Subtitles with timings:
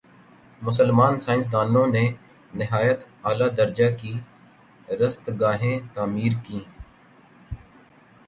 [0.61, 2.01] مسلمان سائنسدانوں نے
[2.53, 4.13] نہایت عالیٰ درجہ کی
[5.01, 6.63] رصدگاہیں تعمیر کیں